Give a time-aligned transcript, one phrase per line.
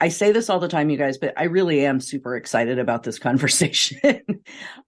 [0.00, 3.02] I say this all the time, you guys, but I really am super excited about
[3.02, 4.20] this conversation.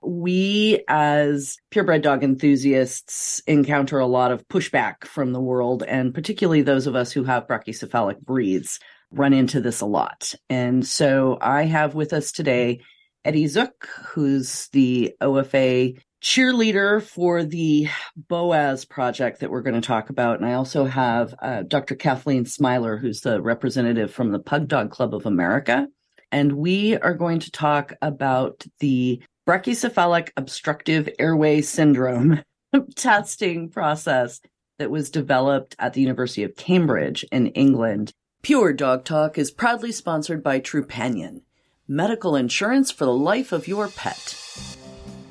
[0.01, 6.63] we, as purebred dog enthusiasts, encounter a lot of pushback from the world, and particularly
[6.63, 8.79] those of us who have brachycephalic breeds
[9.11, 10.35] run into this a lot.
[10.49, 12.81] And so I have with us today
[13.25, 17.89] Eddie Dziuk, who's the OFA cheerleader for the
[18.29, 20.39] BOAS project that we're going to talk about.
[20.39, 21.95] And I also have uh, Dr.
[21.95, 25.89] Kathleen Smiler, who's the representative from the Pug Dog Club of America.
[26.31, 32.43] And we are going to talk about the brachycephalic obstructive airway syndrome
[32.95, 34.41] testing process
[34.79, 38.13] that was developed at the University of Cambridge in England.
[38.43, 41.43] Pure Dog Talk is proudly sponsored by Trupanion,
[41.89, 44.50] medical insurance for the life of your pet.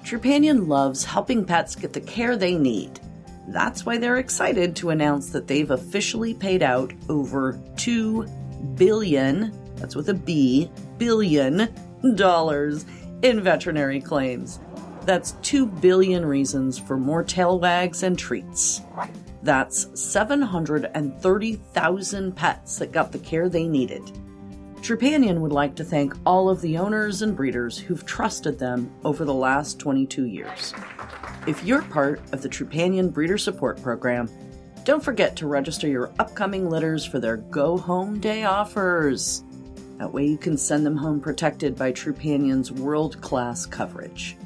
[0.09, 2.99] Trupanion loves helping pets get the care they need.
[3.49, 8.25] That's why they're excited to announce that they've officially paid out over 2
[8.73, 11.69] billion, that's with a B, billion
[12.15, 12.87] dollars
[13.21, 14.59] in veterinary claims.
[15.03, 18.81] That's 2 billion reasons for more tail wags and treats.
[19.43, 24.11] That's 730,000 pets that got the care they needed.
[24.81, 29.25] Trupanion would like to thank all of the owners and breeders who've trusted them over
[29.25, 30.73] the last 22 years.
[31.45, 34.29] If you're part of the Trupanion Breeder Support Program,
[34.85, 39.43] don't forget to register your upcoming litters for their Go Home Day offers.
[39.97, 44.37] That way you can send them home protected by Trupanion's world class coverage.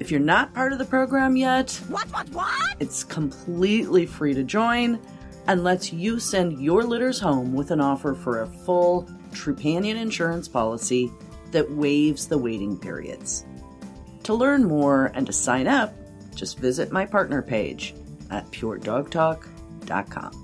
[0.00, 2.76] If you're not part of the program yet, what, what, what?
[2.80, 4.98] It's completely free to join
[5.46, 10.48] and lets you send your litters home with an offer for a full Trupanion insurance
[10.48, 11.10] policy
[11.50, 13.44] that waives the waiting periods.
[14.24, 15.94] To learn more and to sign up,
[16.34, 17.94] just visit my partner page
[18.30, 20.40] at puredogtalk.com.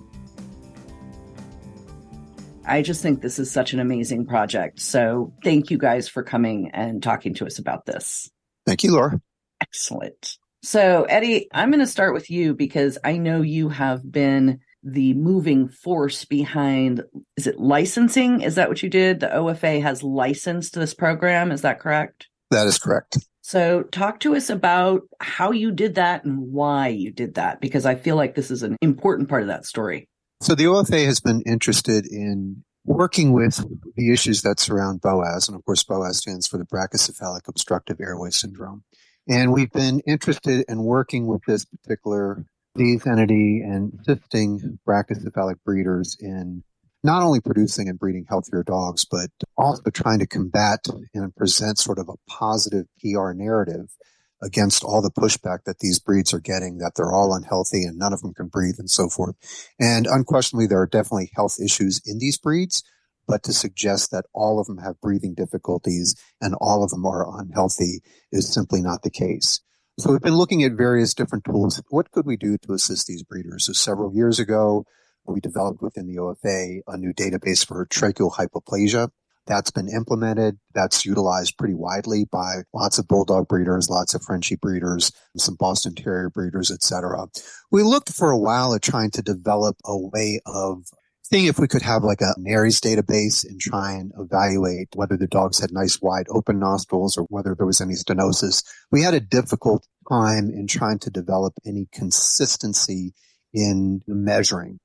[2.64, 4.80] I just think this is such an amazing project.
[4.80, 8.30] So thank you guys for coming and talking to us about this.
[8.66, 9.20] Thank you, Laura.
[9.60, 10.38] Excellent.
[10.62, 15.14] So, Eddie, I'm going to start with you because I know you have been the
[15.14, 17.02] moving force behind
[17.36, 18.40] is it licensing?
[18.40, 19.20] Is that what you did?
[19.20, 22.28] The ofa has licensed this program is that correct?
[22.50, 23.18] That is correct.
[23.42, 27.84] So talk to us about how you did that and why you did that because
[27.84, 30.08] i feel like this is an important part of that story.
[30.40, 33.64] So the ofa has been interested in working with
[33.96, 38.30] the issues that surround boas and of course boas stands for the brachycephalic obstructive airway
[38.30, 38.84] syndrome.
[39.28, 46.16] And we've been interested in working with this particular disease entity and assisting brachycephalic breeders
[46.20, 46.62] in
[47.02, 51.98] not only producing and breeding healthier dogs, but also trying to combat and present sort
[51.98, 53.96] of a positive PR narrative
[54.42, 58.12] against all the pushback that these breeds are getting, that they're all unhealthy and none
[58.12, 59.36] of them can breathe and so forth.
[59.78, 62.82] And unquestionably, there are definitely health issues in these breeds,
[63.26, 67.38] but to suggest that all of them have breathing difficulties and all of them are
[67.38, 68.00] unhealthy
[68.32, 69.60] is simply not the case.
[69.98, 71.82] So we've been looking at various different tools.
[71.90, 73.66] What could we do to assist these breeders?
[73.66, 74.84] So several years ago,
[75.26, 79.10] we developed within the OFA a new database for tracheal hypoplasia.
[79.46, 80.58] That's been implemented.
[80.74, 85.94] That's utilized pretty widely by lots of bulldog breeders, lots of Frenchie breeders, some Boston
[85.94, 87.26] Terrier breeders, etc.
[87.70, 90.84] We looked for a while at trying to develop a way of
[91.22, 95.26] seeing if we could have like a NARES database and try and evaluate whether the
[95.26, 98.64] dogs had nice wide open nostrils or whether there was any stenosis.
[98.90, 103.14] We had a difficult time in trying to develop any consistency
[103.52, 104.80] in measuring.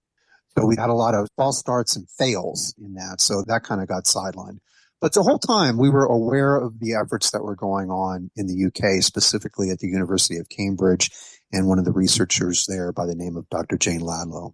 [0.57, 3.21] So we had a lot of false starts and fails in that.
[3.21, 4.59] So that kind of got sidelined.
[5.01, 8.47] But the whole time we were aware of the efforts that were going on in
[8.47, 11.11] the UK, specifically at the University of Cambridge
[11.51, 13.77] and one of the researchers there by the name of Dr.
[13.77, 14.53] Jane Ladlow.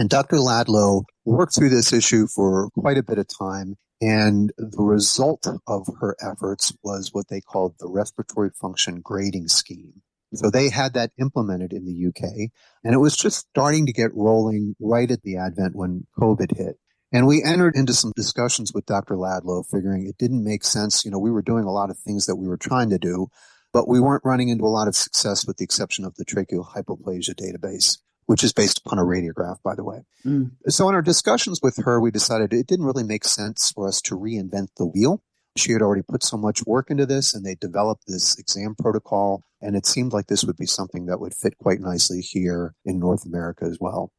[0.00, 0.36] And Dr.
[0.36, 3.76] Ladlow worked through this issue for quite a bit of time.
[4.00, 10.00] And the result of her efforts was what they called the respiratory function grading scheme.
[10.32, 12.48] So they had that implemented in the UK
[12.82, 16.76] and it was just starting to get rolling right at the advent when COVID hit.
[17.12, 19.16] And we entered into some discussions with Dr.
[19.16, 21.04] Ladlow, figuring it didn't make sense.
[21.04, 23.26] You know, we were doing a lot of things that we were trying to do,
[23.70, 26.66] but we weren't running into a lot of success with the exception of the tracheal
[26.72, 27.98] hypoplasia database
[28.30, 30.02] which is based upon a radiograph, by the way.
[30.24, 30.52] Mm.
[30.68, 34.00] So in our discussions with her, we decided it didn't really make sense for us
[34.02, 35.20] to reinvent the wheel.
[35.56, 39.42] She had already put so much work into this and they developed this exam protocol.
[39.60, 43.00] And it seemed like this would be something that would fit quite nicely here in
[43.00, 44.12] North America as well.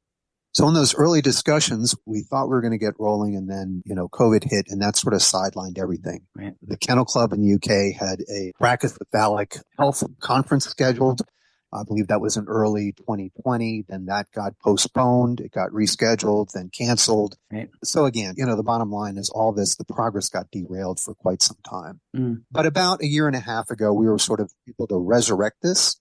[0.54, 3.82] So in those early discussions, we thought we were going to get rolling and then,
[3.86, 6.28] you know, COVID hit and that sort of sidelined everything.
[6.36, 6.54] Right.
[6.62, 11.22] The Kennel Club in the UK had a brachycephalic health conference scheduled.
[11.74, 13.86] I believe that was in early 2020.
[13.88, 15.40] Then that got postponed.
[15.40, 17.38] It got rescheduled, then canceled.
[17.52, 17.70] Right.
[17.84, 21.14] So again, you know, the bottom line is all this, the progress got derailed for
[21.14, 22.02] quite some time.
[22.16, 22.44] Mm.
[22.52, 25.58] But about a year and a half ago, we were sort of able to resurrect
[25.62, 25.98] this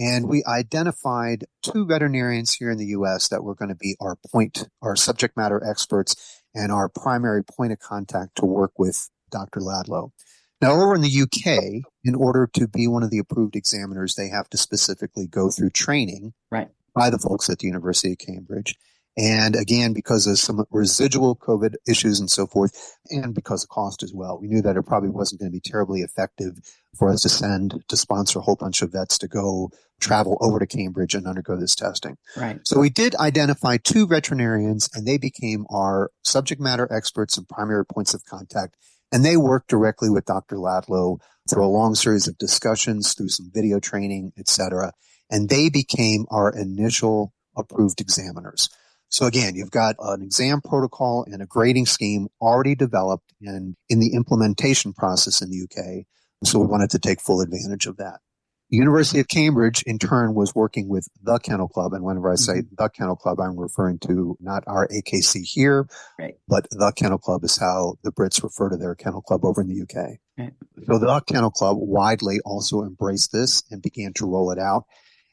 [0.00, 3.28] and we identified two veterinarians here in the U.S.
[3.28, 7.72] that were going to be our point, our subject matter experts and our primary point
[7.72, 9.60] of contact to work with Dr.
[9.60, 10.12] Ladlow.
[10.60, 14.28] Now, over in the UK, in order to be one of the approved examiners, they
[14.28, 16.68] have to specifically go through training right.
[16.94, 18.76] by the folks at the University of Cambridge.
[19.16, 24.02] And again, because of some residual COVID issues and so forth, and because of cost
[24.02, 26.58] as well, we knew that it probably wasn't going to be terribly effective
[26.96, 29.70] for us to send to sponsor a whole bunch of vets to go
[30.00, 32.16] travel over to Cambridge and undergo this testing.
[32.36, 32.60] Right.
[32.64, 37.84] So we did identify two veterinarians and they became our subject matter experts and primary
[37.84, 38.76] points of contact.
[39.12, 40.56] And they worked directly with Dr.
[40.56, 41.18] Ladlow
[41.48, 44.92] through a long series of discussions, through some video training, etc.
[45.30, 48.68] And they became our initial approved examiners.
[49.08, 53.98] So again, you've got an exam protocol and a grading scheme already developed and in
[53.98, 56.06] the implementation process in the UK.
[56.44, 58.20] So we wanted to take full advantage of that.
[58.70, 61.92] The University of Cambridge, in turn, was working with the Kennel Club.
[61.92, 62.74] And whenever I say mm-hmm.
[62.78, 65.88] the Kennel Club, I'm referring to not our AKC here,
[66.18, 66.34] right.
[66.46, 69.66] but the Kennel Club is how the Brits refer to their Kennel Club over in
[69.66, 70.18] the UK.
[70.38, 70.52] Right.
[70.86, 74.84] So the Kennel Club widely also embraced this and began to roll it out.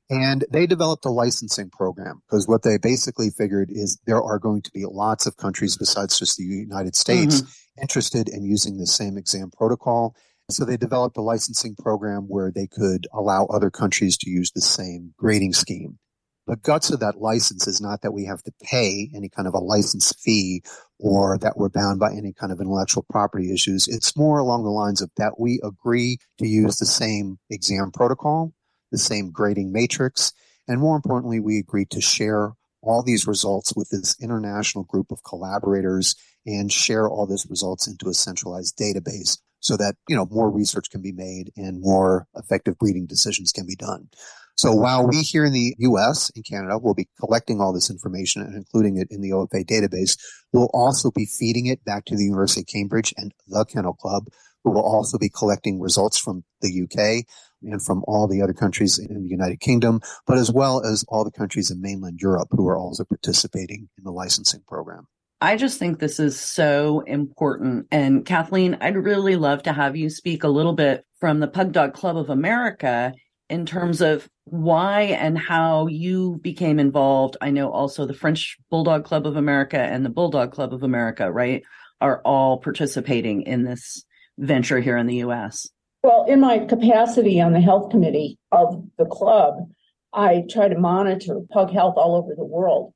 [0.10, 4.62] And they developed a licensing program because what they basically figured is there are going
[4.63, 7.81] to be lots of countries besides just the United States mm-hmm.
[7.81, 10.16] interested in using the same exam protocol.
[10.50, 14.62] So they developed a licensing program where they could allow other countries to use the
[14.62, 16.00] same grading scheme.
[16.46, 19.54] The guts of that license is not that we have to pay any kind of
[19.54, 20.64] a license fee
[20.98, 23.90] or that we're bound by any kind of intellectual property issues.
[23.90, 28.54] It's more along the lines of that we agree to use the same exam protocol
[28.92, 30.34] the same grading matrix.
[30.68, 35.24] And more importantly, we agreed to share all these results with this international group of
[35.24, 36.16] collaborators
[36.46, 40.89] and share all these results into a centralized database so that, you know, more research
[40.89, 44.09] can be made and more effective breeding decisions can be done.
[44.56, 48.42] So while we here in the US and Canada will be collecting all this information
[48.42, 50.18] and including it in the OFA database,
[50.51, 54.30] we'll also be feeding it back to the University of Cambridge and the Kennel Club,
[54.63, 57.25] who will also be collecting results from the UK
[57.62, 61.24] and from all the other countries in the United Kingdom, but as well as all
[61.24, 65.07] the countries in mainland Europe who are also participating in the licensing program.
[65.39, 67.88] I just think this is so important.
[67.92, 71.72] And Kathleen, I'd really love to have you speak a little bit from the Pug
[71.72, 73.13] Dog Club of America
[73.50, 77.38] in terms of why and how you became involved.
[77.39, 81.31] I know also the French Bulldog Club of America and the Bulldog Club of America,
[81.31, 81.62] right,
[82.01, 84.04] are all participating in this
[84.40, 85.69] venture here in the US.
[86.01, 89.69] Well, in my capacity on the health committee of the club,
[90.13, 92.94] I try to monitor pug health all over the world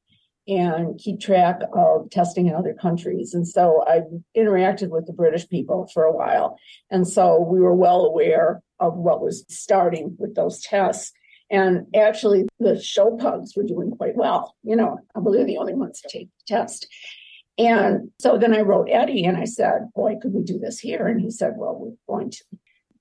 [0.51, 3.33] and keep track of testing in other countries.
[3.33, 4.01] And so I
[4.37, 6.57] interacted with the British people for a while.
[6.89, 11.13] And so we were well aware of what was starting with those tests.
[11.49, 14.55] And actually, the show pugs were doing quite well.
[14.63, 16.85] You know, I believe the only ones to take the test.
[17.57, 21.07] And so then I wrote Eddie and I said, Boy, could we do this here?
[21.07, 22.43] And he said, Well, we're going to.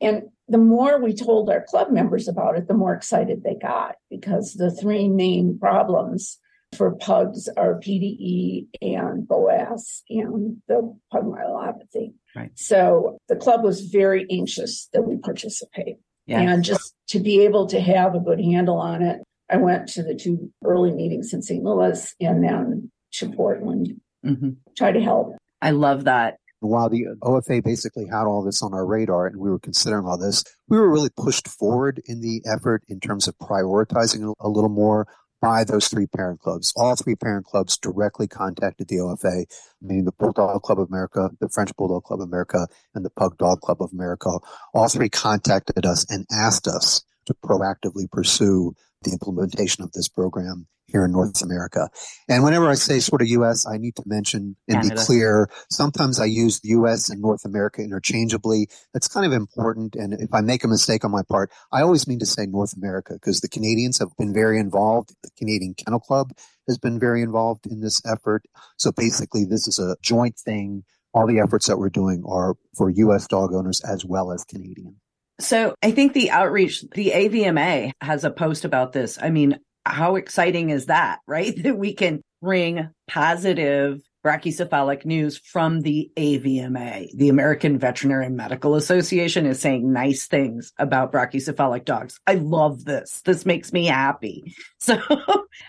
[0.01, 3.97] And the more we told our club members about it, the more excited they got
[4.09, 6.39] because the three main problems
[6.77, 12.13] for pugs are PDE and BOAS and the pug myelopathy.
[12.35, 12.51] Right.
[12.55, 15.97] So the club was very anxious that we participate.
[16.27, 16.41] Yes.
[16.49, 20.03] And just to be able to have a good handle on it, I went to
[20.03, 21.63] the two early meetings in St.
[21.63, 24.51] Louis and then to Portland, mm-hmm.
[24.77, 25.37] try to help.
[25.61, 29.51] I love that while the OFA basically had all this on our radar and we
[29.51, 33.37] were considering all this, we were really pushed forward in the effort in terms of
[33.39, 35.07] prioritizing a little more
[35.41, 36.73] by those three parent clubs.
[36.77, 39.47] All three parent clubs directly contacted the OFA,
[39.81, 43.39] meaning the Bulldog Club of America, the French Bulldog Club of America, and the Pug
[43.39, 44.31] Dog Club of America.
[44.75, 50.67] All three contacted us and asked us to proactively pursue the implementation of this program
[50.87, 51.89] here in North America.
[52.29, 54.95] And whenever I say sort of US, I need to mention and Canada.
[54.97, 55.49] be clear.
[55.71, 58.69] Sometimes I use US and North America interchangeably.
[58.93, 59.95] That's kind of important.
[59.95, 62.77] And if I make a mistake on my part, I always mean to say North
[62.77, 65.15] America because the Canadians have been very involved.
[65.23, 66.33] The Canadian Kennel Club
[66.67, 68.43] has been very involved in this effort.
[68.77, 72.91] So basically, this is a joint thing all the efforts that we're doing are for
[72.91, 73.27] U.S.
[73.27, 74.97] dog owners as well as Canadian.
[75.41, 79.19] So I think the outreach, the AVMA has a post about this.
[79.21, 81.55] I mean, how exciting is that, right?
[81.63, 87.09] That we can bring positive brachycephalic news from the AVMA.
[87.17, 92.21] The American Veterinary Medical Association is saying nice things about brachycephalic dogs.
[92.27, 93.23] I love this.
[93.23, 94.55] This makes me happy.
[94.83, 94.99] So,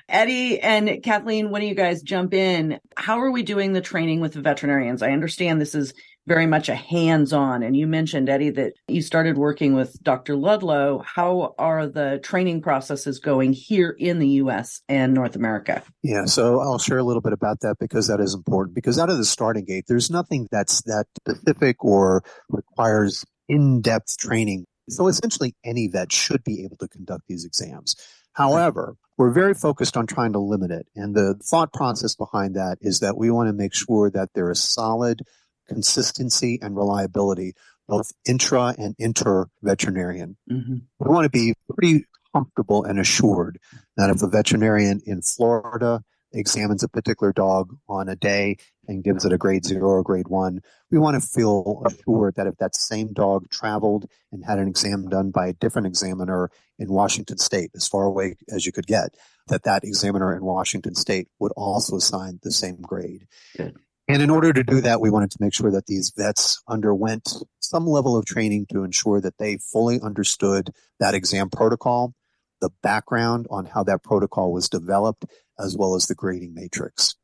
[0.08, 2.80] Eddie and Kathleen, when do you guys jump in?
[2.96, 5.04] How are we doing the training with the veterinarians?
[5.04, 5.94] I understand this is
[6.28, 7.63] very much a hands on.
[7.63, 10.36] And you mentioned, Eddie, that you started working with Dr.
[10.36, 11.04] Ladlow.
[11.04, 15.84] How are the training processes going here in the US and North America?
[16.04, 18.75] Yeah, so I'll share a little bit about that because that is important.
[18.75, 24.18] Because out of the starting gate, there's nothing that's that specific or requires in depth
[24.18, 24.66] training.
[24.90, 27.96] So essentially, any vet should be able to conduct these exams.
[28.34, 30.88] However, we're very focused on trying to limit it.
[30.96, 34.50] And the thought process behind that is that we want to make sure that there
[34.50, 35.22] is solid
[35.68, 37.53] consistency and reliability,
[37.88, 40.38] both intra and inter veterinarian.
[40.50, 40.77] Mm-hmm.
[41.00, 43.60] We want to be pretty comfortable and assured
[43.98, 46.03] that if a veterinarian in Florida
[46.34, 50.27] examines a particular dog on a day and gives it a grade zero or grade
[50.27, 54.68] one, we want to feel assured that if that same dog traveled and had an
[54.68, 56.50] exam done by a different examiner
[56.80, 59.15] in Washington state, as far away as you could get,
[59.48, 63.27] that that examiner in Washington state would also assign the same grade.
[63.56, 63.77] Good.
[64.12, 67.32] And in order to do that, we wanted to make sure that these vets underwent
[67.62, 72.13] some level of training to ensure that they fully understood that exam protocol,
[72.60, 75.24] the background on how that protocol was developed,
[75.58, 77.15] as well as the grading matrix.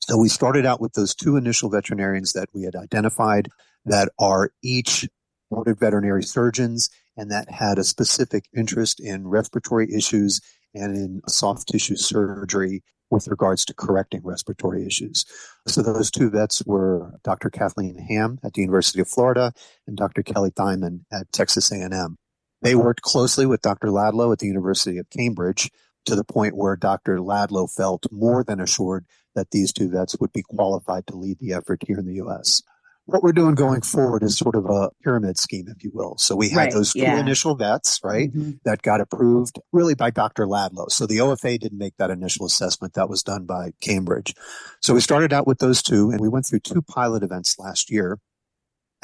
[0.00, 3.50] So we started out with those two initial veterinarians that we had identified
[3.84, 5.06] that are each
[5.50, 10.40] boarded veterinary surgeons and that had a specific interest in respiratory issues
[10.72, 15.26] and in soft tissue surgery with regards to correcting respiratory issues.
[15.68, 17.50] So those two vets were Dr.
[17.50, 19.52] Kathleen Ham at the University of Florida
[19.86, 20.22] and Dr.
[20.22, 22.16] Kelly Thieman at Texas A&M.
[22.62, 23.88] They worked closely with Dr.
[23.88, 25.70] Ladlow at the University of Cambridge
[26.06, 27.18] to the point where Dr.
[27.18, 29.04] Ladlow felt more than assured
[29.34, 32.62] that these two vets would be qualified to lead the effort here in the U.S
[33.06, 36.16] what we're doing going forward is sort of a pyramid scheme, if you will.
[36.18, 37.18] So we had right, those two yeah.
[37.18, 38.52] initial vets, right, mm-hmm.
[38.64, 40.46] that got approved really by Dr.
[40.46, 40.90] Ladlow.
[40.90, 42.94] So the OFA didn't make that initial assessment.
[42.94, 44.34] That was done by Cambridge.
[44.80, 47.90] So we started out with those two and we went through two pilot events last
[47.90, 48.18] year.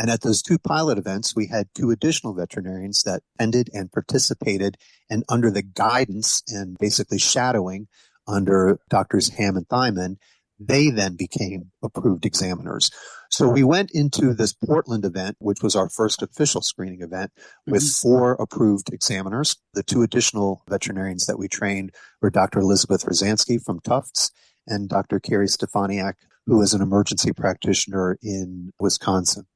[0.00, 4.76] And at those two pilot events, we had two additional veterinarians that ended and participated
[5.10, 7.88] and under the guidance and basically shadowing
[8.28, 10.18] under Doctors Ham and Thieman,
[10.58, 12.90] they then became approved examiners.
[13.30, 17.30] So we went into this Portland event, which was our first official screening event
[17.66, 18.08] with mm-hmm.
[18.08, 19.56] four approved examiners.
[19.74, 22.60] The two additional veterinarians that we trained were Dr.
[22.60, 24.30] Elizabeth Rozanski from Tufts
[24.66, 25.20] and Dr.
[25.20, 26.14] Carrie Stefaniak,
[26.46, 29.46] who is an emergency practitioner in Wisconsin.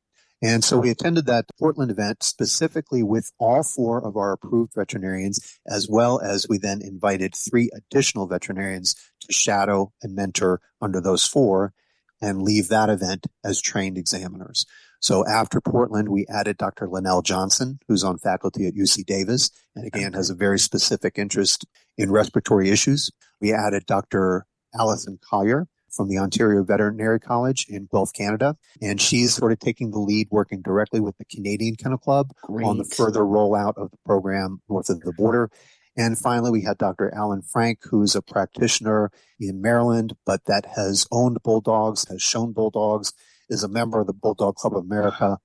[0.43, 5.59] And so we attended that Portland event specifically with all four of our approved veterinarians,
[5.69, 11.25] as well as we then invited three additional veterinarians to shadow and mentor under those
[11.25, 11.73] four
[12.21, 14.67] and leave that event as trained examiners.
[15.01, 16.87] So after Portland, we added Dr.
[16.87, 21.67] Lynelle Johnson, who's on faculty at UC Davis, and again has a very specific interest
[21.97, 23.11] in respiratory issues.
[23.41, 24.47] We added Dr.
[24.75, 28.57] Allison Collier, from the Ontario Veterinary College in Guelph, Canada.
[28.81, 32.67] And she's sort of taking the lead, working directly with the Canadian Kennel Club Great.
[32.67, 35.51] on the further rollout of the program north of the border.
[35.97, 37.15] And finally, we had Dr.
[37.15, 43.13] Alan Frank, who's a practitioner in Maryland, but that has owned bulldogs, has shown bulldogs,
[43.51, 45.39] is a member of the Bulldog Club of America,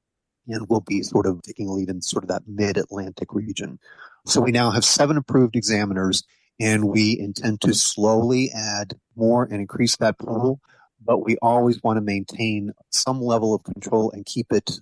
[0.48, 3.80] and will be sort of taking a lead in sort of that mid Atlantic region.
[4.26, 6.24] So we now have seven approved examiners
[6.60, 10.60] and we intend to slowly add more and increase that pool,
[11.04, 14.80] but we always want to maintain some level of control and keep it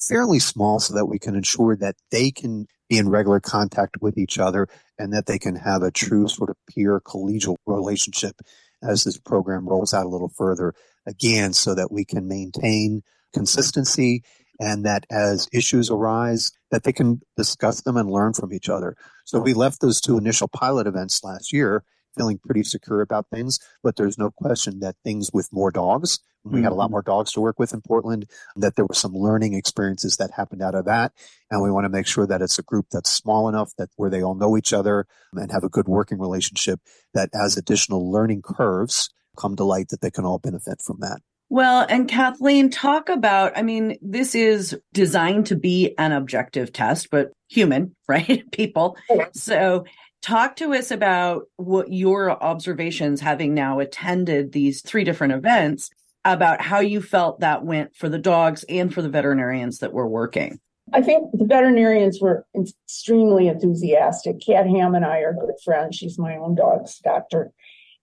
[0.00, 4.16] fairly small so that we can ensure that they can be in regular contact with
[4.16, 4.66] each other
[4.98, 8.40] and that they can have a true sort of peer collegial relationship
[8.82, 10.74] as this program rolls out a little further
[11.06, 14.22] again so that we can maintain consistency
[14.60, 18.96] and that as issues arise that they can discuss them and learn from each other.
[19.24, 21.82] So we left those two initial pilot events last year
[22.16, 26.52] feeling pretty secure about things, but there's no question that things with more dogs, we
[26.52, 26.64] mm-hmm.
[26.64, 26.92] had a lot mm-hmm.
[26.92, 28.26] more dogs to work with in Portland,
[28.56, 31.12] that there were some learning experiences that happened out of that.
[31.50, 34.10] And we want to make sure that it's a group that's small enough that where
[34.10, 36.80] they all know each other and have a good working relationship
[37.12, 41.20] that as additional learning curves come to light that they can all benefit from that.
[41.52, 47.10] Well, and Kathleen, talk about, I mean, this is designed to be an objective test,
[47.10, 48.48] but human, right?
[48.52, 48.96] People.
[49.32, 49.84] So
[50.22, 55.90] talk to us about what your observations having now attended these three different events
[56.24, 60.08] about how you felt that went for the dogs and for the veterinarians that were
[60.08, 60.60] working.
[60.92, 64.40] I think the veterinarians were extremely enthusiastic.
[64.44, 65.96] Kat Ham and I are good friends.
[65.96, 67.52] She's my own dog's doctor.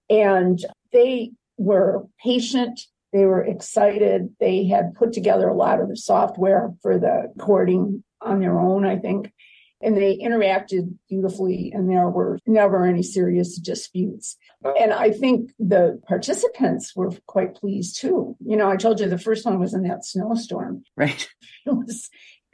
[0.10, 0.60] And
[0.92, 2.82] they were patient.
[3.14, 4.36] They were excited.
[4.40, 8.86] They had put together a lot of the software for the recording on their own,
[8.86, 9.32] I think.
[9.80, 14.36] And they interacted beautifully, and there were never any serious disputes.
[14.80, 18.36] And I think the participants were quite pleased too.
[18.44, 20.84] You know, I told you the first one was in that snowstorm.
[20.96, 21.28] Right.
[21.66, 22.10] It was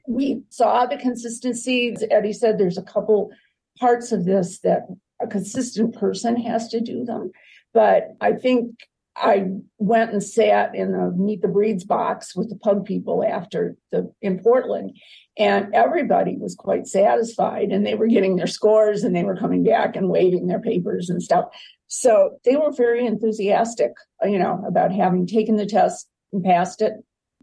[0.07, 1.95] we saw the consistency.
[2.09, 3.31] Eddie said there's a couple
[3.79, 4.87] parts of this that
[5.21, 7.31] a consistent person has to do them.
[7.73, 8.75] But I think
[9.15, 9.45] I
[9.77, 14.11] went and sat in the Meet the Breeds box with the pug people after the
[14.21, 14.97] in Portland,
[15.37, 19.63] and everybody was quite satisfied, and they were getting their scores, and they were coming
[19.63, 21.45] back and waving their papers and stuff.
[21.87, 23.91] So they were very enthusiastic,
[24.23, 26.93] you know, about having taken the test and passed it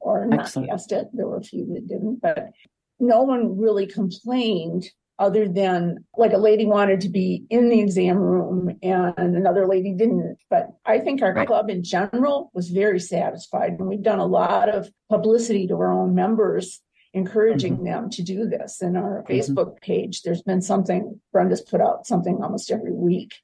[0.00, 0.70] or not Excellent.
[0.70, 1.06] passed it.
[1.12, 2.50] There were a few that didn't, but
[2.98, 8.16] no one really complained other than like a lady wanted to be in the exam
[8.16, 10.38] room and another lady didn't.
[10.48, 11.46] But I think our right.
[11.46, 13.76] club in general was very satisfied.
[13.78, 16.80] And we've done a lot of publicity to our own members,
[17.12, 17.84] encouraging mm-hmm.
[17.84, 18.80] them to do this.
[18.80, 19.32] In our mm-hmm.
[19.32, 23.34] Facebook page, there's been something, Brenda's put out something almost every week.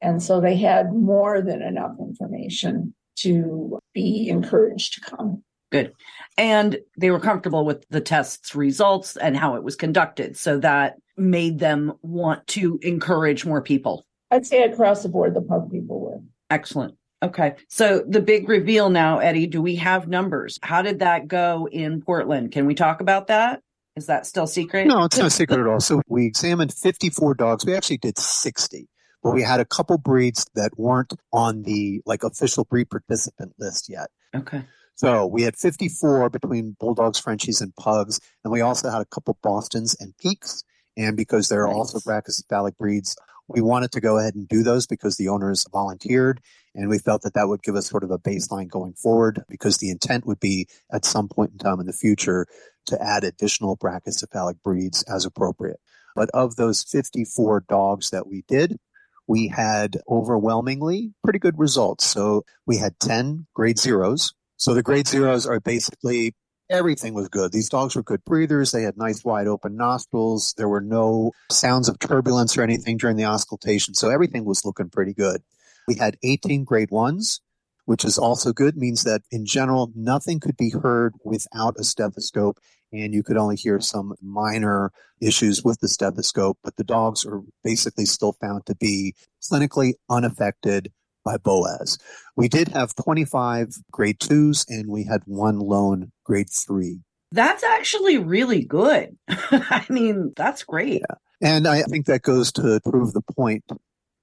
[0.00, 5.42] And so they had more than enough information to be encouraged to come.
[5.74, 5.92] Good.
[6.38, 10.36] And they were comfortable with the test's results and how it was conducted.
[10.36, 14.04] So that made them want to encourage more people.
[14.30, 16.20] I'd say across the board, the pub people were.
[16.50, 16.96] Excellent.
[17.22, 17.54] Okay.
[17.68, 20.58] So the big reveal now, Eddie, do we have numbers?
[20.62, 22.52] How did that go in Portland?
[22.52, 23.60] Can we talk about that?
[23.96, 24.86] Is that still secret?
[24.86, 25.80] No, it's not secret at all.
[25.80, 27.64] So we examined 54 dogs.
[27.64, 28.88] We actually did 60,
[29.22, 33.88] but we had a couple breeds that weren't on the like official breed participant list
[33.88, 34.10] yet.
[34.34, 34.64] Okay.
[34.96, 38.20] So we had 54 between Bulldogs, Frenchies, and Pugs.
[38.44, 40.62] And we also had a couple Bostons and Pekes.
[40.96, 41.74] And because they're nice.
[41.74, 43.16] also brachycephalic breeds,
[43.48, 46.40] we wanted to go ahead and do those because the owners volunteered.
[46.74, 49.78] And we felt that that would give us sort of a baseline going forward because
[49.78, 52.46] the intent would be at some point in time in the future
[52.86, 55.80] to add additional brachycephalic breeds as appropriate.
[56.14, 58.78] But of those 54 dogs that we did,
[59.26, 62.06] we had overwhelmingly pretty good results.
[62.06, 66.34] So we had 10 grade zeros, so the grade zeros are basically
[66.70, 67.52] everything was good.
[67.52, 68.72] These dogs were good breathers.
[68.72, 70.54] They had nice wide open nostrils.
[70.56, 73.94] There were no sounds of turbulence or anything during the auscultation.
[73.94, 75.42] So everything was looking pretty good.
[75.86, 77.40] We had 18 grade ones,
[77.84, 82.58] which is also good, means that in general, nothing could be heard without a stethoscope.
[82.92, 87.42] And you could only hear some minor issues with the stethoscope, but the dogs are
[87.64, 90.92] basically still found to be clinically unaffected
[91.24, 91.98] by BOAS.
[92.36, 97.00] We did have 25 grade twos and we had one lone grade three.
[97.32, 99.16] That's actually really good.
[99.28, 101.02] I mean, that's great.
[101.08, 101.16] Yeah.
[101.40, 103.64] And I think that goes to prove the point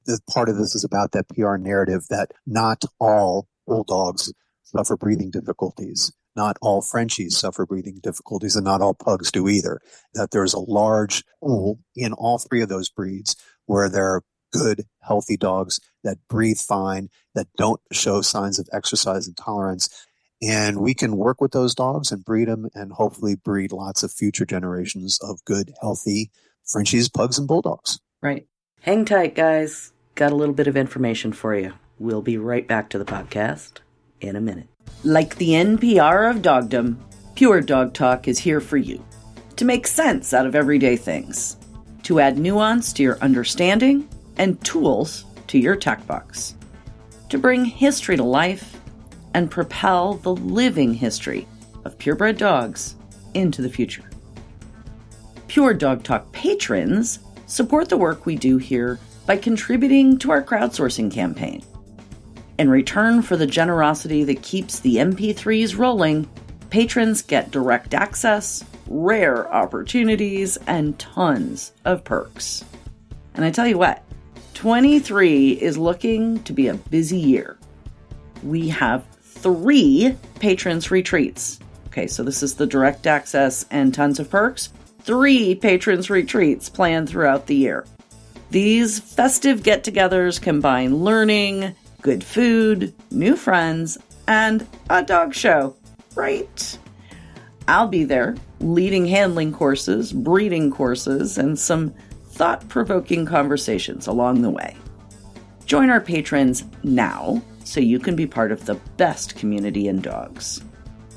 [0.05, 4.31] that part of this is about that PR narrative that not all bulldogs
[4.63, 6.11] suffer breathing difficulties.
[6.35, 9.81] Not all Frenchies suffer breathing difficulties and not all pugs do either.
[10.13, 13.35] That there's a large pool in all three of those breeds
[13.65, 19.27] where there are good, healthy dogs that breathe fine, that don't show signs of exercise
[19.27, 19.89] intolerance.
[20.41, 24.11] And we can work with those dogs and breed them and hopefully breed lots of
[24.11, 26.31] future generations of good, healthy
[26.65, 27.99] Frenchies, pugs, and bulldogs.
[28.21, 28.47] Right.
[28.81, 29.91] Hang tight, guys.
[30.15, 31.73] Got a little bit of information for you.
[31.99, 33.79] We'll be right back to the podcast
[34.19, 34.67] in a minute.
[35.03, 36.99] Like the NPR of dogdom,
[37.35, 39.03] Pure Dog Talk is here for you
[39.55, 41.57] to make sense out of everyday things,
[42.03, 46.55] to add nuance to your understanding and tools to your tech box
[47.29, 48.79] to bring history to life
[49.33, 51.47] and propel the living history
[51.85, 52.95] of purebred dogs
[53.33, 54.03] into the future.
[55.47, 61.11] Pure Dog Talk patrons support the work we do here by contributing to our crowdsourcing
[61.11, 61.63] campaign.
[62.57, 66.29] In return for the generosity that keeps the MP3s rolling,
[66.69, 72.63] patrons get direct access, rare opportunities, and tons of perks.
[73.33, 74.03] And I tell you what,
[74.53, 77.57] 23 is looking to be a busy year.
[78.43, 81.59] We have three patrons retreats.
[81.87, 84.69] Okay, so this is the direct access and tons of perks.
[84.99, 87.85] Three patrons retreats planned throughout the year.
[88.51, 95.75] These festive get togethers combine learning, good food, new friends, and a dog show.
[96.15, 96.77] Right?
[97.67, 101.93] I'll be there leading handling courses, breeding courses, and some
[102.41, 104.75] thought provoking conversations along the way.
[105.67, 110.63] Join our patrons now so you can be part of the best community in dogs.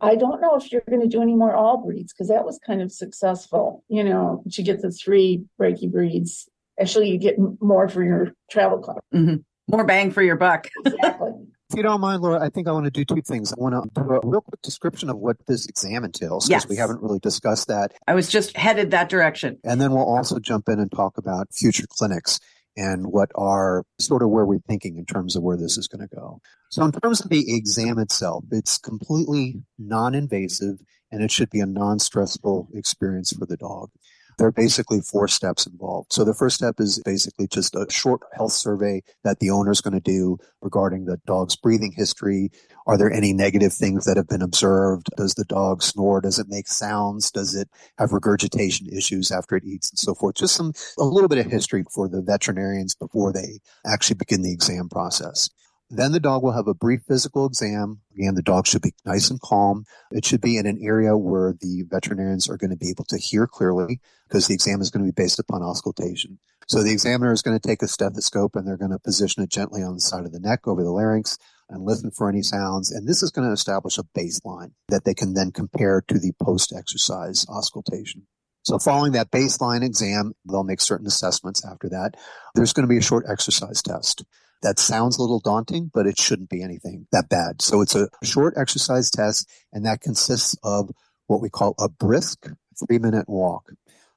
[0.00, 2.60] I don't know if you're going to do any more all breeds because that was
[2.64, 3.82] kind of successful.
[3.88, 6.48] You know, to get the three brachy breeds.
[6.80, 9.00] Actually, you get more for your travel cost.
[9.12, 9.36] Mm-hmm.
[9.68, 10.68] More bang for your buck.
[10.86, 11.32] exactly.
[11.70, 13.52] If you don't mind, Laura, I think I want to do two things.
[13.52, 16.68] I want to do a real quick description of what this exam entails because Yes.
[16.68, 17.92] we haven't really discussed that.
[18.08, 19.58] I was just headed that direction.
[19.62, 22.40] And then we'll also jump in and talk about future clinics
[22.76, 26.06] and what are sort of where we're thinking in terms of where this is going
[26.08, 26.40] to go.
[26.70, 30.80] So, in terms of the exam itself, it's completely non invasive
[31.12, 33.90] and it should be a non stressful experience for the dog.
[34.40, 36.14] There are basically four steps involved.
[36.14, 39.82] So, the first step is basically just a short health survey that the owner is
[39.82, 42.50] going to do regarding the dog's breathing history.
[42.86, 45.08] Are there any negative things that have been observed?
[45.14, 46.22] Does the dog snore?
[46.22, 47.30] Does it make sounds?
[47.30, 50.36] Does it have regurgitation issues after it eats and so forth?
[50.36, 54.54] Just some, a little bit of history for the veterinarians before they actually begin the
[54.54, 55.50] exam process.
[55.92, 58.00] Then the dog will have a brief physical exam.
[58.14, 59.84] Again, the dog should be nice and calm.
[60.12, 63.18] It should be in an area where the veterinarians are going to be able to
[63.18, 66.38] hear clearly because the exam is going to be based upon auscultation.
[66.68, 69.50] So the examiner is going to take a stethoscope and they're going to position it
[69.50, 71.36] gently on the side of the neck over the larynx
[71.68, 72.92] and listen for any sounds.
[72.92, 76.32] And this is going to establish a baseline that they can then compare to the
[76.40, 78.28] post exercise auscultation.
[78.62, 82.14] So following that baseline exam, they'll make certain assessments after that.
[82.54, 84.24] There's going to be a short exercise test.
[84.62, 87.62] That sounds a little daunting, but it shouldn't be anything that bad.
[87.62, 90.90] So it's a short exercise test and that consists of
[91.26, 92.46] what we call a brisk
[92.78, 93.72] three minute walk.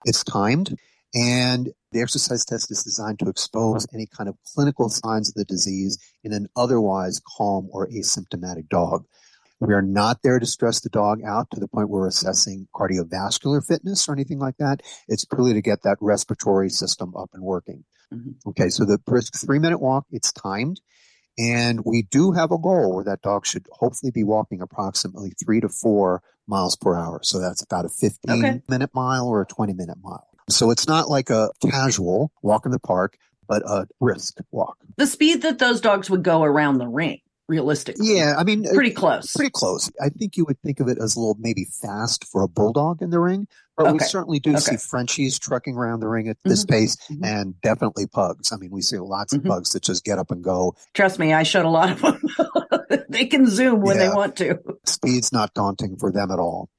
[0.06, 0.78] It's timed
[1.14, 5.46] and the exercise test is designed to expose any kind of clinical signs of the
[5.46, 9.06] disease in an otherwise calm or asymptomatic dog.
[9.60, 12.68] We are not there to stress the dog out to the point where we're assessing
[12.76, 14.82] cardiovascular fitness or anything like that.
[15.08, 17.86] It's purely to get that respiratory system up and working.
[18.14, 18.36] Mhm.
[18.48, 20.82] Okay, so the brisk three minute walk, it's timed.
[21.38, 25.60] And we do have a goal where that dog should hopefully be walking approximately three
[25.62, 27.22] to four miles per hour.
[27.24, 28.62] So that's about a 15 Okay.
[28.70, 30.28] minute mile or a 20 minute mile.
[30.50, 34.78] So it's not like a casual walk in the park, but a brisk walk.
[34.98, 38.16] The speed that those dogs would go around the ring, realistically.
[38.18, 39.34] Yeah, I mean, Pretty close.
[39.34, 39.92] Pretty close.
[40.02, 43.02] I think you would think of it as a little maybe fast for a bulldog
[43.02, 46.64] in the ring, but we certainly do see Frenchies trucking around the ring at this
[46.66, 46.70] Mhm.
[46.70, 47.26] pace Mhm.
[47.26, 48.52] and definitely pugs.
[48.52, 49.48] I mean, we see lots of Mhm.
[49.50, 50.76] pugs that just get up and go.
[50.94, 52.22] Trust me, I showed a lot of them.
[53.10, 54.60] they can zoom when they want to.
[54.86, 56.70] Speed's not daunting for them at all.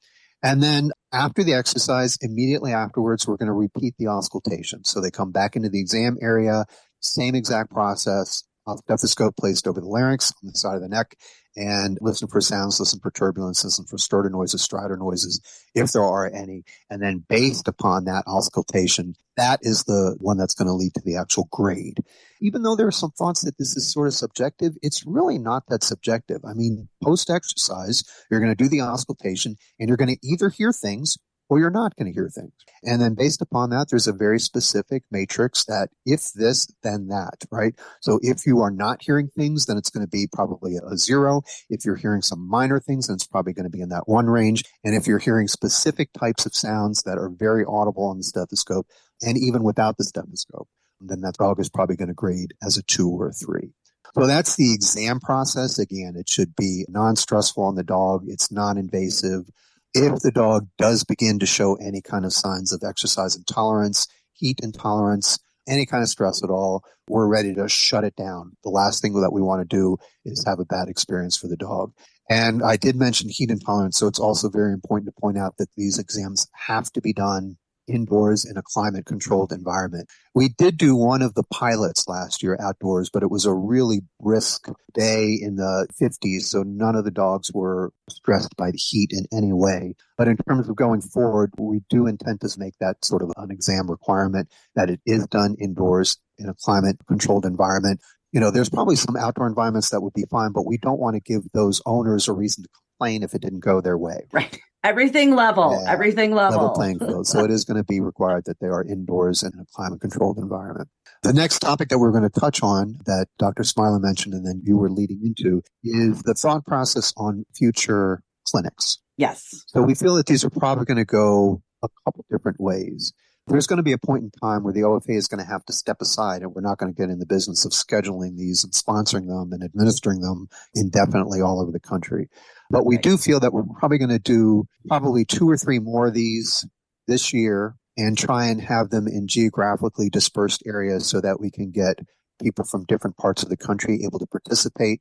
[0.42, 4.84] And then after the exercise, immediately afterwards, we're going to repeat the auscultation.
[4.84, 6.66] So they come back into the exam area,
[7.00, 8.42] same exact process,
[8.76, 11.16] stethoscope placed over the larynx on the side of the neck,
[11.56, 15.40] and listen for sounds, listen for turbulence, listen for stertor noises, stridor noises,
[15.74, 16.64] if there are any.
[16.90, 21.02] And then based upon that auscultation, that is the one that's going to lead to
[21.04, 22.00] the actual grade.
[22.40, 25.64] Even though there are some thoughts that this is sort of subjective, it's really not
[25.68, 26.44] that subjective.
[26.44, 30.48] I mean, post exercise, you're going to do the auscultation and you're going to either
[30.48, 32.52] hear things or you're not going to hear things.
[32.82, 37.44] And then based upon that, there's a very specific matrix that if this, then that,
[37.50, 37.74] right?
[38.00, 41.42] So if you are not hearing things, then it's going to be probably a zero.
[41.68, 44.26] If you're hearing some minor things, then it's probably going to be in that one
[44.26, 44.64] range.
[44.84, 48.86] And if you're hearing specific types of sounds that are very audible on the stethoscope
[49.22, 50.68] and even without the stethoscope,
[51.00, 53.72] then that dog is probably going to grade as a two or a three.
[54.14, 55.78] So that's the exam process.
[55.78, 58.24] Again, it should be non-stressful on the dog.
[58.28, 59.50] It's non-invasive.
[59.94, 64.58] If the dog does begin to show any kind of signs of exercise intolerance, heat
[64.60, 68.56] intolerance, any kind of stress at all, we're ready to shut it down.
[68.64, 71.56] The last thing that we want to do is have a bad experience for the
[71.56, 71.92] dog.
[72.28, 75.68] And I did mention heat intolerance, so it's also very important to point out that
[75.76, 80.08] these exams have to be done indoors in a climate controlled environment.
[80.34, 84.00] We did do one of the pilots last year outdoors, but it was a really
[84.20, 89.12] brisk day in the 50s, so none of the dogs were stressed by the heat
[89.12, 89.94] in any way.
[90.16, 93.50] But in terms of going forward, we do intend to make that sort of an
[93.50, 98.00] exam requirement that it is done indoors in a climate controlled environment.
[98.32, 101.14] You know, there's probably some outdoor environments that would be fine, but we don't want
[101.14, 102.68] to give those owners a reason to
[102.98, 104.26] complain if it didn't go their way.
[104.32, 104.58] Right.
[104.84, 106.58] Everything level, yeah, everything level.
[106.58, 107.26] Level playing field.
[107.26, 110.36] So it is going to be required that they are indoors in a climate controlled
[110.36, 110.90] environment.
[111.22, 113.64] The next topic that we're going to touch on that Dr.
[113.64, 118.98] Smiler mentioned and then you were leading into is the thought process on future clinics.
[119.16, 119.64] Yes.
[119.68, 123.14] So we feel that these are probably going to go a couple different ways.
[123.46, 125.64] There's going to be a point in time where the OFA is going to have
[125.66, 128.64] to step aside and we're not going to get in the business of scheduling these
[128.64, 132.30] and sponsoring them and administering them indefinitely all over the country.
[132.70, 136.06] But we do feel that we're probably going to do probably two or three more
[136.06, 136.66] of these
[137.06, 141.70] this year and try and have them in geographically dispersed areas so that we can
[141.70, 141.98] get
[142.42, 145.00] people from different parts of the country able to participate.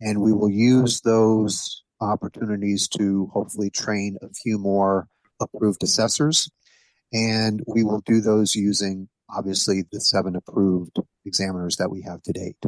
[0.00, 5.08] And we will use those opportunities to hopefully train a few more
[5.40, 6.50] approved assessors.
[7.12, 12.32] And we will do those using obviously the seven approved examiners that we have to
[12.32, 12.62] date.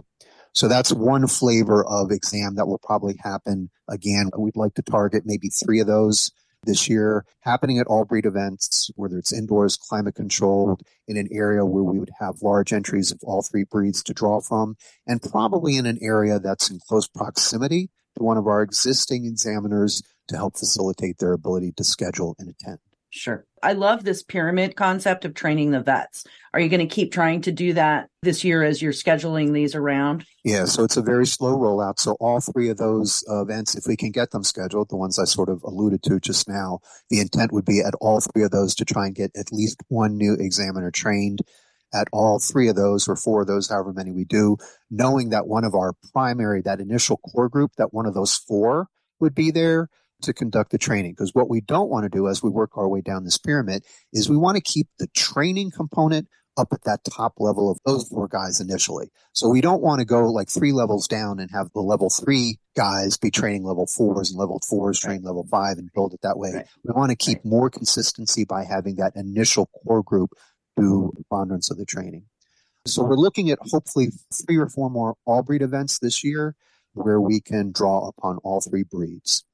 [0.55, 4.31] So that's one flavor of exam that will probably happen again.
[4.37, 6.33] We'd like to target maybe three of those
[6.65, 11.65] this year happening at all breed events, whether it's indoors, climate controlled, in an area
[11.65, 15.77] where we would have large entries of all three breeds to draw from, and probably
[15.77, 20.57] in an area that's in close proximity to one of our existing examiners to help
[20.59, 22.79] facilitate their ability to schedule and attend.
[23.11, 23.47] Sure.
[23.63, 26.25] I love this pyramid concept of training the vets.
[26.53, 29.75] Are you going to keep trying to do that this year as you're scheduling these
[29.75, 30.27] around?
[30.45, 31.99] Yeah, so it's a very slow rollout.
[31.99, 35.19] So all three of those uh, events, if we can get them scheduled, the ones
[35.19, 38.51] I sort of alluded to just now, the intent would be at all three of
[38.51, 41.41] those to try and get at least one new examiner trained
[41.95, 44.59] at all three of those or four of those, however many we do,
[44.91, 48.89] knowing that one of our primary, that initial core group, that one of those four
[49.21, 49.89] would be there
[50.23, 51.13] to conduct the training.
[51.13, 53.85] Because what we don't want to do as we work our way down this pyramid
[54.13, 56.29] is we want to keep the training component
[56.59, 59.11] up at that top level of those four guys initially.
[59.33, 62.59] So we don't want to go like three levels down and have the level three
[62.77, 66.37] guys be training level fours and level fours train level five and build it that
[66.37, 66.53] way.
[66.53, 66.67] Right.
[66.85, 67.45] We want to keep right.
[67.47, 70.31] more consistency by having that initial core group
[70.77, 72.25] do the preponderance of the training.
[72.87, 76.57] So we're looking at hopefully three or four more all breed events this year
[76.95, 79.45] where we can draw upon all three breeds.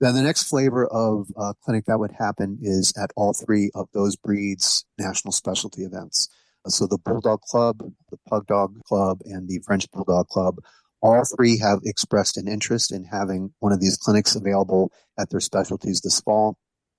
[0.00, 3.88] Then the next flavor of uh, clinic that would happen is at all three of
[3.92, 6.28] those breeds' national specialty events.
[6.66, 7.78] So the Bulldog Club,
[8.10, 10.56] the Pug Dog Club, and the French Bulldog Club,
[11.00, 15.40] all three have expressed an interest in having one of these clinics available at their
[15.40, 16.58] specialties this fall.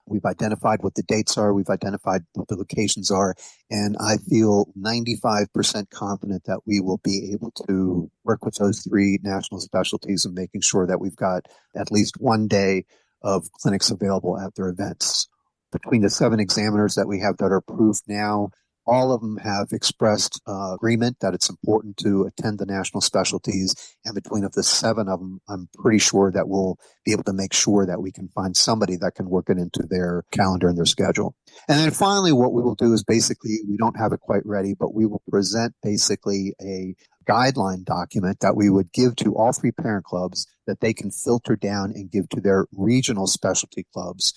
[0.09, 1.53] We've identified what the dates are.
[1.53, 3.35] We've identified what the locations are.
[3.69, 9.19] And I feel 95% confident that we will be able to work with those three
[9.21, 12.85] national specialties and making sure that we've got at least one day
[13.21, 15.27] of clinics available at their events.
[15.71, 18.49] Between the seven examiners that we have that are approved now,
[18.85, 23.75] all of them have expressed uh, agreement that it's important to attend the national specialties.
[24.03, 27.33] And between of the seven of them, I'm pretty sure that we'll be able to
[27.33, 30.77] make sure that we can find somebody that can work it into their calendar and
[30.77, 31.35] their schedule.
[31.67, 34.73] And then finally, what we will do is basically, we don't have it quite ready,
[34.73, 36.95] but we will present basically a
[37.29, 41.55] guideline document that we would give to all three parent clubs that they can filter
[41.55, 44.33] down and give to their regional specialty clubs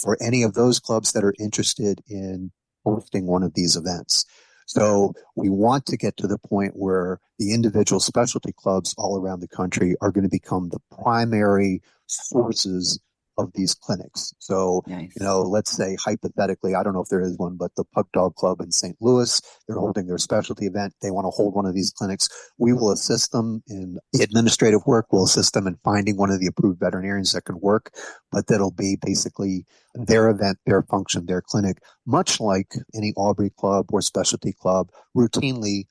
[0.00, 2.50] for any of those clubs that are interested in
[2.84, 4.26] hosting one of these events.
[4.66, 9.40] So we want to get to the point where the individual specialty clubs all around
[9.40, 13.00] the country are going to become the primary sources
[13.38, 14.34] of these clinics.
[14.38, 15.12] So, nice.
[15.18, 18.06] you know, let's say hypothetically, I don't know if there is one, but the Pug
[18.12, 18.96] Dog Club in St.
[19.00, 19.80] Louis, they're mm-hmm.
[19.80, 20.94] holding their specialty event.
[21.02, 22.28] They want to hold one of these clinics.
[22.58, 25.06] We will assist them in the administrative work.
[25.12, 27.92] We'll assist them in finding one of the approved veterinarians that can work,
[28.30, 33.56] but that'll be basically their event, their function, their clinic, much like any all breed
[33.56, 35.84] club or specialty club routinely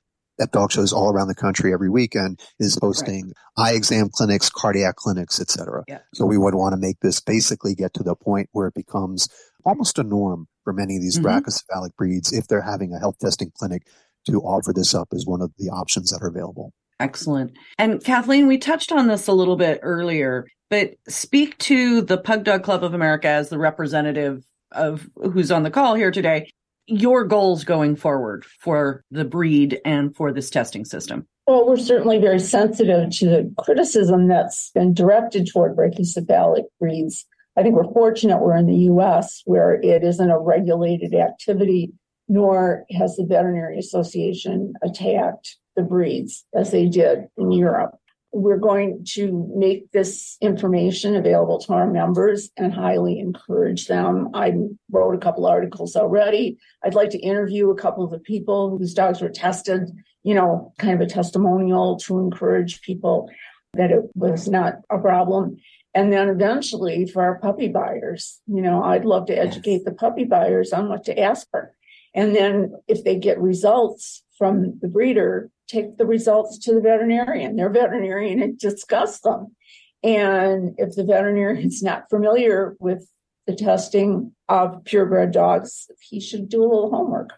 [0.50, 3.72] dog shows all around the country every weekend is hosting right.
[3.72, 5.84] eye exam clinics, cardiac clinics, etc.
[5.86, 5.98] Yeah.
[6.14, 9.28] So we would want to make this basically get to the point where it becomes
[9.64, 11.26] almost a norm for many of these mm-hmm.
[11.26, 13.86] brachycephalic breeds if they're having a health testing clinic
[14.26, 16.72] to offer this up as one of the options that are available.
[17.00, 17.52] Excellent.
[17.78, 22.44] And Kathleen, we touched on this a little bit earlier, but speak to the Pug
[22.44, 26.48] Dog Club of America as the representative of who's on the call here today
[26.86, 31.26] your goals going forward for the breed and for this testing system?
[31.46, 37.26] Well, we're certainly very sensitive to the criticism that's been directed toward brachycephalic breeds.
[37.56, 41.92] I think we're fortunate we're in the US where it isn't a regulated activity,
[42.28, 47.96] nor has the Veterinary Association attacked the breeds as they did in Europe
[48.32, 54.30] we're going to make this information available to our members and highly encourage them.
[54.34, 54.54] I
[54.90, 56.56] wrote a couple articles already.
[56.82, 59.90] I'd like to interview a couple of the people whose dogs were tested,
[60.22, 63.30] you know, kind of a testimonial to encourage people
[63.74, 65.58] that it was not a problem.
[65.94, 70.24] And then eventually for our puppy buyers, you know, I'd love to educate the puppy
[70.24, 71.74] buyers on what to ask for.
[72.14, 77.56] And then if they get results from the breeder, take the results to the veterinarian.
[77.56, 79.56] Their veterinarian and discuss them.
[80.02, 83.08] And if the veterinarian is not familiar with
[83.46, 87.30] the testing of purebred dogs, he should do a little homework.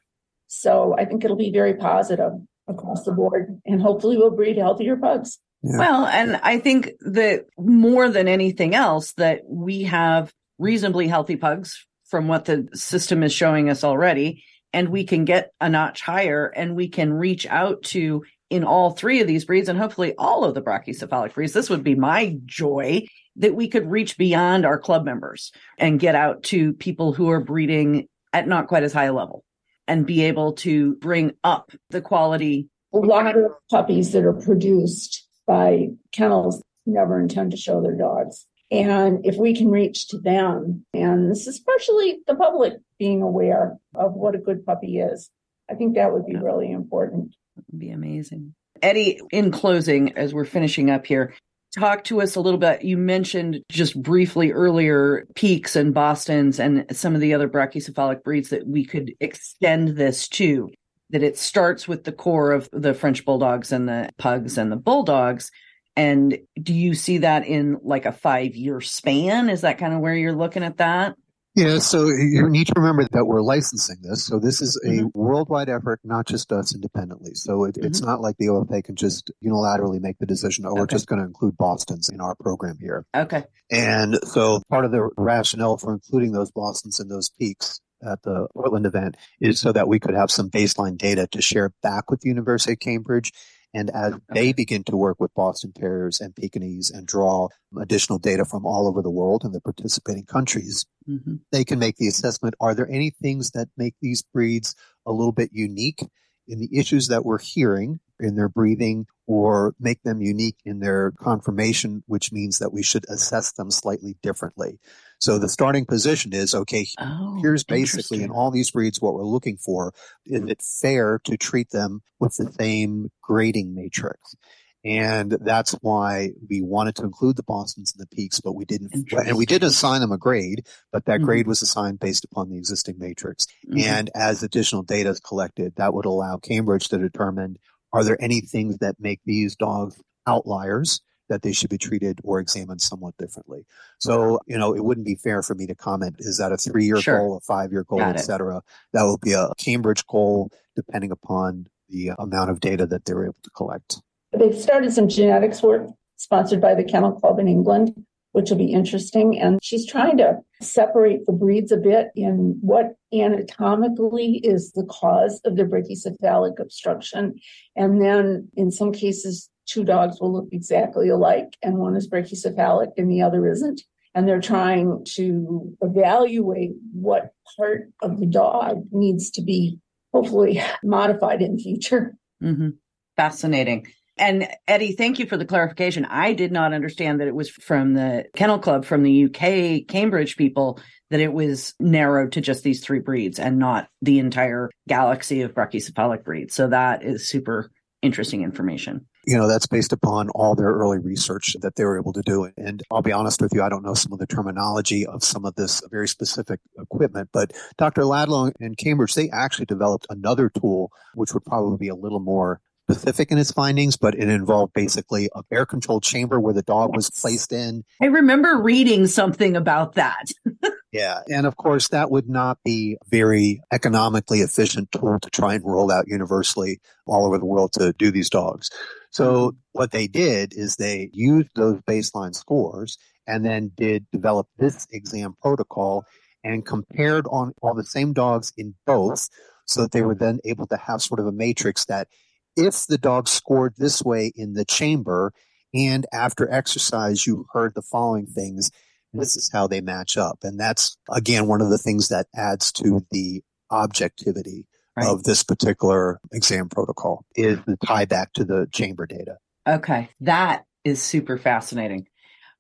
[0.49, 2.33] So I think it'll be very positive
[2.69, 5.39] across the board, and hopefully we'll breed healthier pugs.
[5.63, 5.79] Yeah.
[5.79, 11.87] Well, and I think that more than anything else, that we have reasonably healthy pugs
[12.05, 16.53] from what the system is showing us already, and we can get a notch higher
[16.55, 20.45] and we can reach out to in all three of these breeds and hopefully all
[20.45, 21.53] of the brachycephalic breeds.
[21.53, 23.07] This would be my joy
[23.37, 27.41] that we could reach beyond our club members and get out to people who are
[27.41, 29.45] breeding at not quite as high a level
[29.87, 32.69] and be able to bring up the quality.
[32.93, 38.47] A lot of puppies that are produced by kennels never intend to show their dogs.
[38.71, 43.77] And if we can reach to them, and this is partially the public being aware
[43.95, 45.31] of what a good puppy is,
[45.71, 47.35] I think that would be really important.
[47.57, 48.55] Would be amazing.
[48.83, 51.35] Eddie, in closing, as we're finishing up here,
[51.79, 52.85] talk to us a little bit.
[52.85, 58.51] You mentioned just briefly earlier Pekes and Boston's and some of the other brachycephalic breeds
[58.51, 60.71] that we could extend this to.
[61.11, 64.77] That it starts with the core of the French bulldogs and the pugs and the
[64.77, 65.51] bulldogs.
[65.97, 69.49] And do you see that in like a five year span?
[69.49, 71.17] Is that kind of where you're looking at that?
[71.57, 74.27] Yeah, so you need to remember that we're licensing this.
[74.27, 75.07] So this is a mm-hmm.
[75.15, 77.35] worldwide effort, not just us independently.
[77.35, 77.87] So it, mm-hmm.
[77.87, 80.81] it's not like the OFA can just unilaterally make the decision, oh, okay.
[80.81, 83.07] we're just going to include Boston's in our program here.
[83.15, 83.45] Okay.
[83.71, 88.49] And so part of the rationale for including those Boston's and those Pekes at the
[88.53, 92.21] Portland event is so that we could have some baseline data to share back with
[92.21, 93.33] the University of Cambridge
[93.75, 98.45] and as they begin to work with Boston Terriers and Pekingese and draw additional data
[98.45, 101.37] from all over the world and the participating countries, mm-hmm.
[101.51, 105.33] they can make the assessment are there any things that make these breeds a little
[105.33, 106.03] bit unique
[106.47, 111.13] in the issues that we're hearing in their breathing or make them unique in their
[111.19, 114.79] conformation, which means that we should assess them slightly differently.
[115.25, 119.25] So the starting position is okay, oh, here's basically in all these breeds what we're
[119.25, 119.95] looking for.
[120.27, 124.37] Is it fair to treat them with the same grading matrix?
[124.85, 128.93] And that's why we wanted to include the Bostons and the Pekes, but we didn't,
[129.13, 131.25] and we did assign them a grade, but that mm-hmm.
[131.25, 133.47] grade was assigned based upon the existing matrix.
[133.67, 133.81] Mm-hmm.
[133.81, 137.57] And as additional data is collected, that would allow Cambridge to determine
[137.95, 141.01] are there any things that make these dogs outliers?
[141.29, 143.67] That they should be treated or examined somewhat differently.
[143.99, 146.85] So, you know, it wouldn't be fair for me to comment, is that a three
[146.85, 147.19] year sure.
[147.19, 148.63] goal, a five year goal, et cetera?
[148.93, 153.37] That would be a Cambridge goal depending upon the amount of data that they're able
[153.43, 154.01] to collect.
[154.33, 158.73] They've started some genetics work sponsored by the Kennel Club in England, which will be
[158.73, 159.39] interesting.
[159.39, 165.41] And she's trying to separate the breeds a bit in what anatomically is the cause
[165.45, 167.37] of the brachycephalic obstruction.
[167.77, 172.93] And then in some cases, two dogs will look exactly alike, and one is brachycephalic
[172.97, 173.83] and the other isn't.
[174.15, 179.79] And they're trying to evaluate what part of the dog needs to be
[180.13, 182.15] hopefully modified in future.
[182.43, 182.71] Mm-hmm.
[183.17, 183.89] Fascinating.
[184.17, 186.05] And Eddie, thank you for the clarification.
[186.05, 190.37] I did not understand that it was from the Kennel Club, from the UK Cambridge
[190.37, 190.79] people,
[191.11, 195.55] that it was narrowed to just these three breeds and not the entire galaxy of
[195.55, 196.55] brachycephalic breeds.
[196.55, 197.73] So that is super
[198.03, 202.13] interesting information you know, that's based upon all their early research that they were able
[202.13, 202.51] to do.
[202.57, 205.45] And I'll be honest with you, I don't know some of the terminology of some
[205.45, 208.03] of this very specific equipment, but Dr.
[208.03, 212.61] Ladlow in Cambridge, they actually developed another tool, which would probably be a little more
[212.91, 216.95] specific in its findings, but it involved basically a air controlled chamber where the dog
[216.95, 217.85] was placed in.
[218.01, 220.27] I remember reading something about that.
[220.93, 221.21] yeah.
[221.29, 225.65] And of course, that would not be a very economically efficient tool to try and
[225.65, 228.71] roll out universally all over the world to do these dogs.
[229.15, 229.57] So mm-hmm.
[229.73, 235.35] what they did is they used those baseline scores and then did develop this exam
[235.41, 236.05] protocol
[236.43, 239.29] and compared on all the same dogs in both
[239.67, 242.09] so that they were then able to have sort of a matrix that
[242.57, 245.33] if the dog scored this way in the chamber
[245.73, 248.71] and after exercise you heard the following things
[249.13, 252.71] this is how they match up and that's again one of the things that adds
[252.73, 254.67] to the objectivity
[254.97, 255.07] right.
[255.07, 259.37] of this particular exam protocol is the tie back to the chamber data.
[259.67, 260.11] Okay.
[260.21, 262.07] That is super fascinating.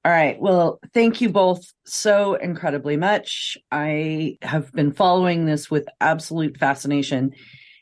[0.05, 0.39] All right.
[0.39, 3.57] Well, thank you both so incredibly much.
[3.73, 7.35] I have been following this with absolute fascination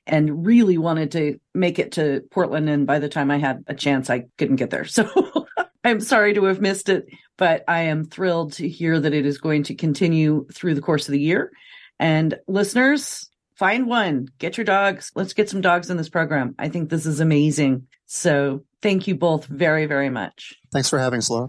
[0.06, 2.68] and really wanted to make it to Portland.
[2.68, 4.84] And by the time I had a chance, I couldn't get there.
[4.88, 5.08] So
[5.84, 9.38] I'm sorry to have missed it, but I am thrilled to hear that it is
[9.38, 11.50] going to continue through the course of the year.
[11.98, 13.28] And listeners,
[13.62, 15.12] find one, get your dogs.
[15.14, 16.56] Let's get some dogs in this program.
[16.58, 17.86] I think this is amazing.
[18.06, 20.58] So thank you both very, very much.
[20.72, 21.46] Thanks for having us, Laura.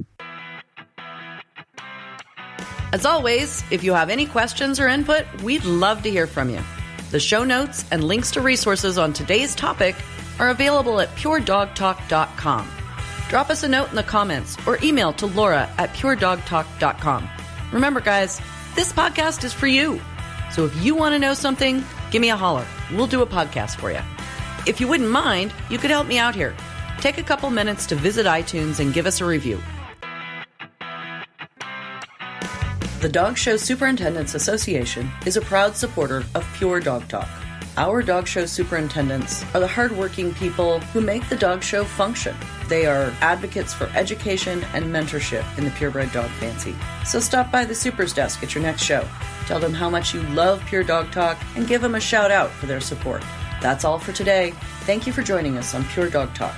[2.91, 6.59] As always, if you have any questions or input, we'd love to hear from you.
[7.09, 9.95] The show notes and links to resources on today's topic
[10.37, 12.71] are available at puredogtalk.com.
[13.27, 17.27] Drop us a note in the comments or email to laura at puredogtalk.com.
[17.71, 18.39] Remember, guys,
[18.75, 19.99] this podcast is for you.
[20.51, 21.83] So if you want to know something,
[22.13, 22.65] give me a holler.
[22.91, 23.99] We'll do a podcast for you.
[24.67, 26.55] If you wouldn't mind, you could help me out here.
[26.99, 29.59] Take a couple minutes to visit iTunes and give us a review.
[33.01, 37.27] The Dog Show Superintendents Association is a proud supporter of Pure Dog Talk.
[37.75, 42.35] Our dog show superintendents are the hardworking people who make the dog show function.
[42.69, 46.75] They are advocates for education and mentorship in the purebred dog fancy.
[47.03, 49.09] So stop by the Super's desk at your next show.
[49.47, 52.49] Tell them how much you love Pure Dog Talk and give them a shout out
[52.49, 53.23] for their support.
[53.61, 54.51] That's all for today.
[54.81, 56.55] Thank you for joining us on Pure Dog Talk.